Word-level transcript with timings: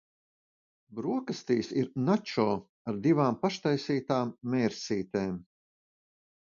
Brokastīs 0.99 1.69
ir 1.81 1.91
načo 2.07 2.47
ar 2.93 2.99
divām 3.07 3.39
paštaisītām 3.45 4.35
mērcītēm. 4.55 5.39